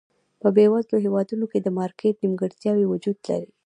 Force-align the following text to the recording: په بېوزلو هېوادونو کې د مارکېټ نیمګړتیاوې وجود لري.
په 0.41 0.47
بېوزلو 0.55 0.97
هېوادونو 1.05 1.45
کې 1.51 1.59
د 1.61 1.67
مارکېټ 1.79 2.15
نیمګړتیاوې 2.23 2.85
وجود 2.87 3.17
لري. 3.29 3.49